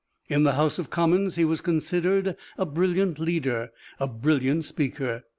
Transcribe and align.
In 0.29 0.41
the 0.41 0.53
House 0.53 0.79
of 0.79 0.89
Commons 0.89 1.35
he 1.35 1.45
was 1.45 1.61
considered 1.61 2.35
a 2.57 2.65
brilliant 2.65 3.19
leader, 3.19 3.69
a 3.99 4.07
brilliant 4.07 4.65
speaker. 4.65 5.25